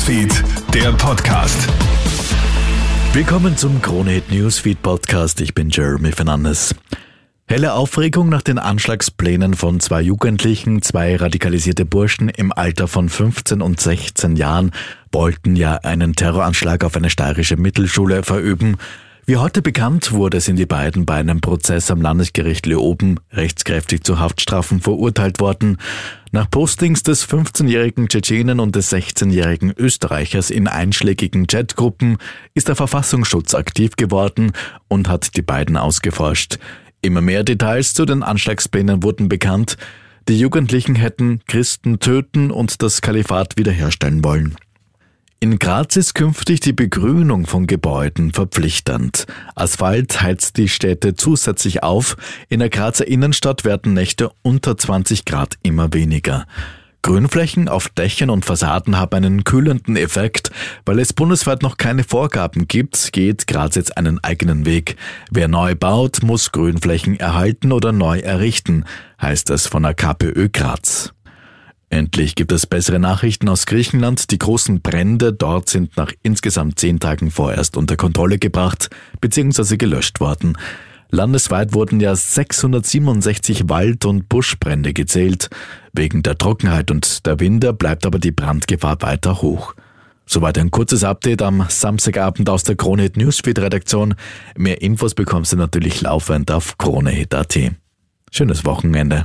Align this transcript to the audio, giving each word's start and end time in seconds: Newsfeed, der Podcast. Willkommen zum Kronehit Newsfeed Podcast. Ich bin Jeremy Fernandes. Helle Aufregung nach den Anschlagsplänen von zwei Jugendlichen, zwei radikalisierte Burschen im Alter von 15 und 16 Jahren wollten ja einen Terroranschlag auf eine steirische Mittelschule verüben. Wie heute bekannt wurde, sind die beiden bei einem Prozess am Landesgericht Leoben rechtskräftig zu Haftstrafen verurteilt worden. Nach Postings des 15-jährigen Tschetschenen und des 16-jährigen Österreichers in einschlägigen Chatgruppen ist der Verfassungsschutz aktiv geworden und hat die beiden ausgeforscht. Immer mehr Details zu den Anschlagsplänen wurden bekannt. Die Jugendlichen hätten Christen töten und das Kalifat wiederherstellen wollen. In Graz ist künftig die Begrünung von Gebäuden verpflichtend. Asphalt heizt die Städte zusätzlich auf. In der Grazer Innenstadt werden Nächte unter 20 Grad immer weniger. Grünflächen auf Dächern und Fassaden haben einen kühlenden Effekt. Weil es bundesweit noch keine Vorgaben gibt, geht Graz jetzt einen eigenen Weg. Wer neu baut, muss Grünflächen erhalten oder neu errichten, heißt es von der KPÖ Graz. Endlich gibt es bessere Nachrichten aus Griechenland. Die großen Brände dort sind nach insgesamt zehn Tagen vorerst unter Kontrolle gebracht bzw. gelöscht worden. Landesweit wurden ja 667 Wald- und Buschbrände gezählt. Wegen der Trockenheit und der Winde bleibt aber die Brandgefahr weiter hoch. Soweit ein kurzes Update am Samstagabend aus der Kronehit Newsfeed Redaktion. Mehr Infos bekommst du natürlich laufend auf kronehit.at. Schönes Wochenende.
Newsfeed, 0.00 0.44
der 0.72 0.92
Podcast. 0.92 1.68
Willkommen 3.12 3.58
zum 3.58 3.82
Kronehit 3.82 4.32
Newsfeed 4.32 4.80
Podcast. 4.80 5.42
Ich 5.42 5.52
bin 5.52 5.68
Jeremy 5.68 6.10
Fernandes. 6.12 6.74
Helle 7.46 7.74
Aufregung 7.74 8.30
nach 8.30 8.40
den 8.40 8.58
Anschlagsplänen 8.58 9.52
von 9.52 9.78
zwei 9.78 10.00
Jugendlichen, 10.00 10.80
zwei 10.80 11.16
radikalisierte 11.16 11.84
Burschen 11.84 12.30
im 12.30 12.50
Alter 12.50 12.88
von 12.88 13.10
15 13.10 13.60
und 13.60 13.78
16 13.78 14.36
Jahren 14.36 14.70
wollten 15.12 15.54
ja 15.54 15.74
einen 15.74 16.14
Terroranschlag 16.14 16.82
auf 16.82 16.96
eine 16.96 17.10
steirische 17.10 17.58
Mittelschule 17.58 18.22
verüben. 18.22 18.78
Wie 19.30 19.36
heute 19.36 19.62
bekannt 19.62 20.10
wurde, 20.10 20.40
sind 20.40 20.56
die 20.56 20.66
beiden 20.66 21.06
bei 21.06 21.14
einem 21.14 21.40
Prozess 21.40 21.92
am 21.92 22.02
Landesgericht 22.02 22.66
Leoben 22.66 23.20
rechtskräftig 23.30 24.02
zu 24.02 24.18
Haftstrafen 24.18 24.80
verurteilt 24.80 25.38
worden. 25.38 25.76
Nach 26.32 26.50
Postings 26.50 27.04
des 27.04 27.28
15-jährigen 27.28 28.08
Tschetschenen 28.08 28.58
und 28.58 28.74
des 28.74 28.92
16-jährigen 28.92 29.72
Österreichers 29.76 30.50
in 30.50 30.66
einschlägigen 30.66 31.46
Chatgruppen 31.46 32.16
ist 32.54 32.66
der 32.66 32.74
Verfassungsschutz 32.74 33.54
aktiv 33.54 33.94
geworden 33.94 34.50
und 34.88 35.08
hat 35.08 35.36
die 35.36 35.42
beiden 35.42 35.76
ausgeforscht. 35.76 36.58
Immer 37.00 37.20
mehr 37.20 37.44
Details 37.44 37.94
zu 37.94 38.06
den 38.06 38.24
Anschlagsplänen 38.24 39.04
wurden 39.04 39.28
bekannt. 39.28 39.76
Die 40.28 40.40
Jugendlichen 40.40 40.96
hätten 40.96 41.38
Christen 41.46 42.00
töten 42.00 42.50
und 42.50 42.82
das 42.82 43.00
Kalifat 43.00 43.56
wiederherstellen 43.56 44.24
wollen. 44.24 44.56
In 45.42 45.58
Graz 45.58 45.96
ist 45.96 46.14
künftig 46.14 46.60
die 46.60 46.74
Begrünung 46.74 47.46
von 47.46 47.66
Gebäuden 47.66 48.30
verpflichtend. 48.30 49.24
Asphalt 49.54 50.20
heizt 50.20 50.58
die 50.58 50.68
Städte 50.68 51.14
zusätzlich 51.14 51.82
auf. 51.82 52.18
In 52.50 52.60
der 52.60 52.68
Grazer 52.68 53.08
Innenstadt 53.08 53.64
werden 53.64 53.94
Nächte 53.94 54.30
unter 54.42 54.76
20 54.76 55.24
Grad 55.24 55.54
immer 55.62 55.94
weniger. 55.94 56.46
Grünflächen 57.00 57.70
auf 57.70 57.88
Dächern 57.88 58.28
und 58.28 58.44
Fassaden 58.44 58.98
haben 58.98 59.14
einen 59.14 59.44
kühlenden 59.44 59.96
Effekt. 59.96 60.50
Weil 60.84 60.98
es 60.98 61.14
bundesweit 61.14 61.62
noch 61.62 61.78
keine 61.78 62.04
Vorgaben 62.04 62.68
gibt, 62.68 63.14
geht 63.14 63.46
Graz 63.46 63.76
jetzt 63.76 63.96
einen 63.96 64.22
eigenen 64.22 64.66
Weg. 64.66 64.96
Wer 65.30 65.48
neu 65.48 65.74
baut, 65.74 66.22
muss 66.22 66.52
Grünflächen 66.52 67.18
erhalten 67.18 67.72
oder 67.72 67.92
neu 67.92 68.18
errichten, 68.18 68.84
heißt 69.22 69.48
es 69.48 69.66
von 69.66 69.84
der 69.84 69.94
KPÖ 69.94 70.50
Graz. 70.50 71.14
Endlich 71.92 72.36
gibt 72.36 72.52
es 72.52 72.66
bessere 72.66 73.00
Nachrichten 73.00 73.48
aus 73.48 73.66
Griechenland. 73.66 74.30
Die 74.30 74.38
großen 74.38 74.80
Brände 74.80 75.32
dort 75.32 75.68
sind 75.68 75.96
nach 75.96 76.12
insgesamt 76.22 76.78
zehn 76.78 77.00
Tagen 77.00 77.32
vorerst 77.32 77.76
unter 77.76 77.96
Kontrolle 77.96 78.38
gebracht 78.38 78.90
bzw. 79.20 79.76
gelöscht 79.76 80.20
worden. 80.20 80.56
Landesweit 81.10 81.74
wurden 81.74 81.98
ja 81.98 82.14
667 82.14 83.68
Wald- 83.68 84.04
und 84.04 84.28
Buschbrände 84.28 84.92
gezählt. 84.92 85.50
Wegen 85.92 86.22
der 86.22 86.38
Trockenheit 86.38 86.92
und 86.92 87.26
der 87.26 87.40
Winde 87.40 87.72
bleibt 87.72 88.06
aber 88.06 88.20
die 88.20 88.30
Brandgefahr 88.30 89.02
weiter 89.02 89.42
hoch. 89.42 89.74
Soweit 90.26 90.58
ein 90.58 90.70
kurzes 90.70 91.02
Update 91.02 91.42
am 91.42 91.66
Samstagabend 91.68 92.48
aus 92.48 92.62
der 92.62 92.76
Kronehit 92.76 93.16
Newsfeed 93.16 93.58
Redaktion. 93.58 94.14
Mehr 94.56 94.80
Infos 94.80 95.16
bekommst 95.16 95.52
du 95.52 95.56
natürlich 95.56 96.00
laufend 96.02 96.52
auf 96.52 96.78
kronehit.at. 96.78 97.58
Schönes 98.30 98.64
Wochenende. 98.64 99.24